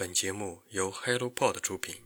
[0.00, 1.96] 本节目由 HelloPod 出品。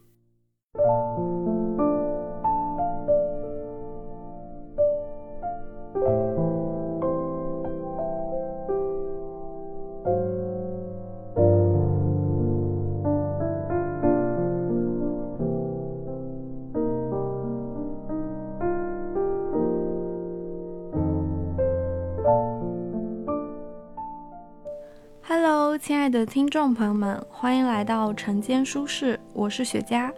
[25.27, 30.13] Hello，亲爱的听众朋友们，欢迎来到晨间舒适，我是雪茄。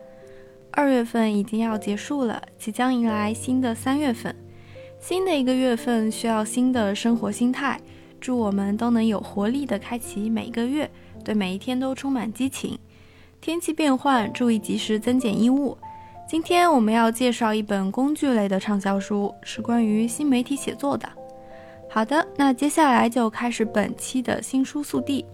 [0.72, 4.34] 二月份已经要结束了，即将迎来新的三月份。
[4.98, 7.80] 新的一个月份需要新的生活心态，
[8.20, 10.90] 祝我们都能有活力的开启每一个月，
[11.24, 12.76] 对每一天都充满激情。
[13.40, 15.78] 天气变换，注意及时增减衣物。
[16.28, 21.08] 今天我们要介绍一本工具类的畅销书，是关于新媒体写作的。
[21.88, 25.24] 好的，那接下来就开始本期的新书速递。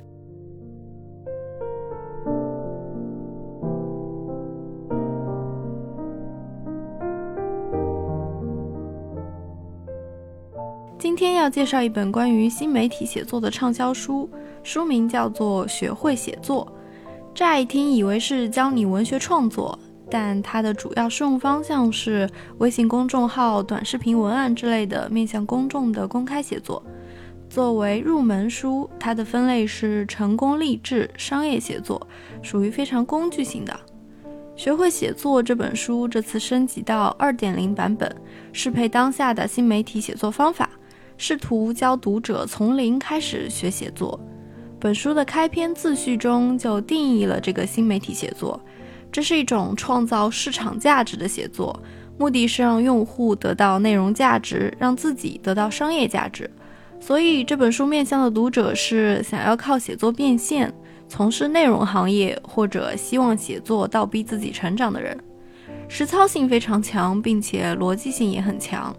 [10.98, 14.30] 今天要介绍一本关于新媒体写作的畅销书，
[14.62, 16.64] 书名叫做《学会写作》。
[17.34, 19.76] 乍一听以为是教你文学创作，
[20.12, 26.82] 但它的主要适用方向是微信公众号、短视频文案之类的面向公众的公开写作。
[27.48, 32.06] 作为入门书，它的分类是成功励志、商业写作，
[32.42, 33.74] 属于非常工具性的。
[34.54, 38.14] 学会写作这本书这次升级到二点零版本，
[38.52, 40.68] 适配当下的新媒体写作方法。
[41.16, 44.20] 试图教读者从零开始学写作。
[44.78, 48.60] 本书的开篇自序中就定义了这个新媒体写作，
[49.12, 51.78] 这是一种创造市场价值的写作，
[52.18, 56.50] 目的是让用户得到内容价值，让自己得到商业价值。
[56.98, 60.72] 所以这本书面向的读者是想要靠写作变现、
[61.08, 65.18] 从事内容行业或者希望写作倒逼自己成长的人。
[65.88, 68.94] 实操性非常强，并且逻辑性也很强。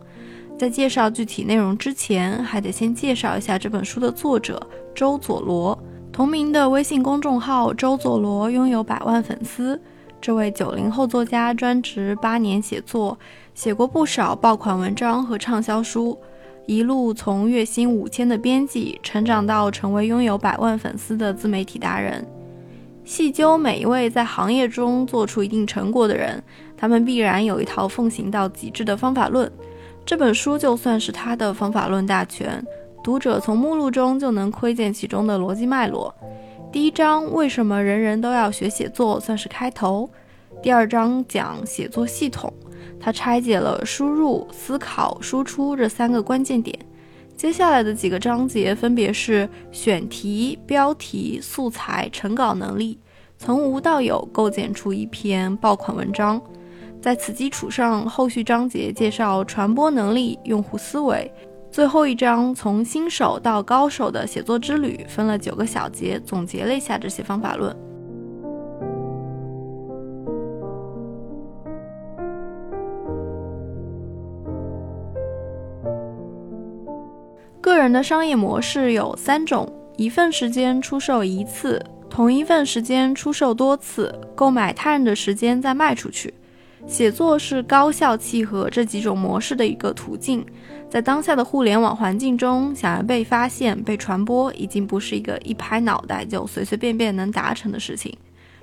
[0.59, 4.61] 在介绍具体内容之前，还得先介绍一下这本书的作者
[4.93, 5.77] 周佐罗。
[6.11, 9.82] 同名的微信公众号“周佐罗”拥有百万粉丝。
[10.23, 13.20] 这位九零后作家专职八年写作，
[13.54, 16.17] 写过不少爆款文章和畅销书，
[16.66, 22.26] 一路从月薪五千的编辑，成长到成为拥有百万粉丝的自媒体达人。
[23.04, 26.42] 细究每一位在行业中做出一定成果的人，
[26.78, 29.52] 他们必然有一套奉行到极致的方法论。
[30.05, 32.66] 这本书就算是他的方法论大全，
[33.04, 36.16] 读者从目录中就能窥见其中的逻辑脉络。
[36.73, 40.10] 第一章为什么人人都要学写作算是开头，
[40.60, 42.52] 第二章讲写作系统，
[43.00, 46.76] 它拆解了输入、思考、输出这三个关键点。
[47.38, 52.98] 接下来的几个章节分别是选题、标题、素材、成稿能力，
[53.38, 56.42] 从无到有构建出一篇爆款文章。
[57.00, 61.32] 在此基础上，后续章节介绍传播能力、用户思维。
[61.73, 67.76] 最后一章从新手到高手的写作之旅，分了九个小节，总结了一下这些方法论。
[77.60, 79.67] 个人的商业模式有三种：
[79.98, 86.32] 一份时间出售一次，同一份时间出售多次，购买他人的时间再卖出去。
[86.86, 90.45] 写作是高效契合这几种模式的一个途径。
[90.89, 98.16] 在当下的互联网环境中，想要被发现、被传播，已经不是一个一拍脑袋就随随便便能达成的事情。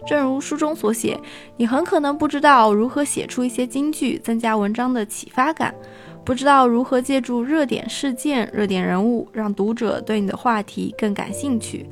[0.06, 1.18] 正如书中所写，
[1.56, 5.72] 你很可能不知道如何写出一些金句，增加文章的启发感；
[6.24, 11.84] 不知道如何借助热点事件、热点人物，让读者对你的话题更感兴趣；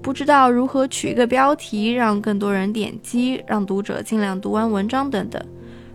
[0.00, 5.40] 不知道如何取一个标题，让更多人点击，让读者尽量读完文章等等。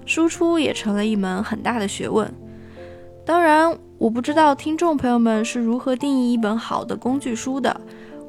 [0.08, 2.34] 输出也成了一门很大的学问。
[3.24, 7.80] 当然，我不知道听众朋友们是如何定义一本好的工具书的。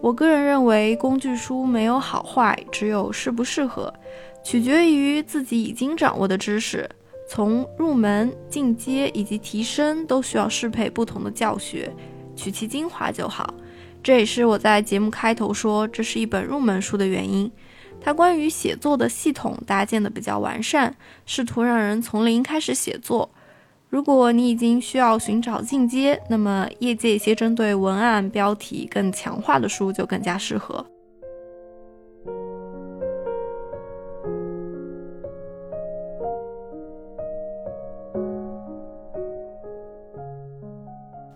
[0.00, 3.93] 我个人认为，工具书没有好坏，只有适不适合，
[4.44, 6.88] 取决于自己已经掌握的知识。
[7.29, 11.93] 从入门、进阶以及提升，都需要适配不同的教学，
[12.35, 13.55] 取其精华就好。
[14.03, 17.50] 这也是我在节目开头说这是一本入门书的原因。
[18.00, 20.95] 它关于写作的系统搭建的比较完善，
[21.27, 23.29] 试图让人从零开始写作。
[23.91, 30.85] 如果你已经需要寻找进阶，那么业界一些针对文案标题更强化的书就更加适合。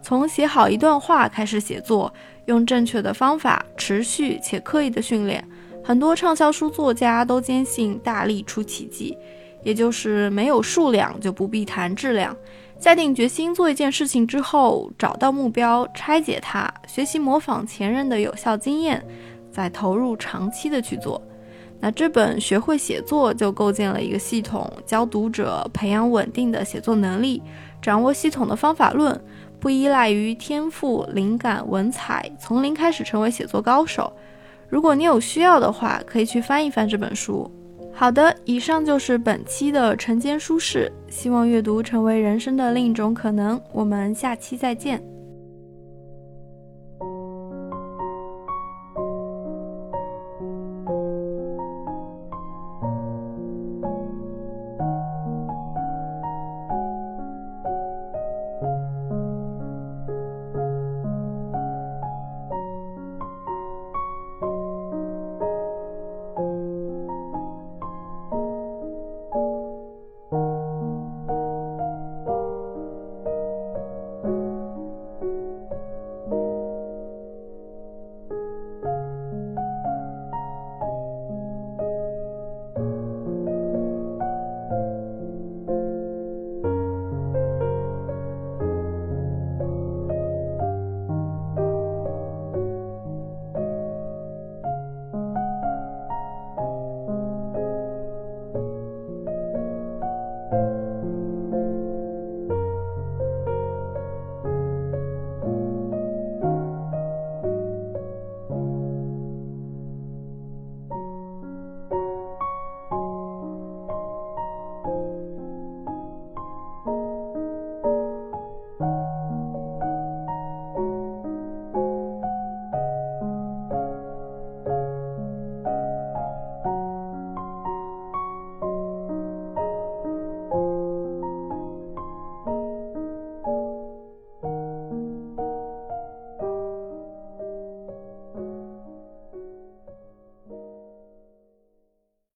[0.03, 2.12] 从写好一段话开始写作，
[2.44, 5.43] 用正确的方法，持续且刻意的训练。
[5.84, 9.17] 很多畅销书作家都坚信大力出奇迹，
[9.62, 12.37] 也就是没有数量就不必谈质量。
[12.79, 19.05] 下定决心做一件事情之后，找到目标，拆解它，学习模仿前人的有效经验，
[19.52, 21.20] 再投入长期的去做。
[21.81, 27.43] 那这本《学会写作》就构建了一个系统，教读者培养稳定的写作能力，
[27.81, 29.20] 掌握系统的方法论，
[29.58, 34.12] 不依赖于天赋、灵感、文采，从零开始成为写作高手。
[34.72, 37.46] 如果你有需要的话，可以去翻一翻这本书。
[37.92, 43.60] 好的，以上就是本期的晨间书适，希望阅读成为人生的另一种可能。
[43.70, 45.12] 我们下期再见。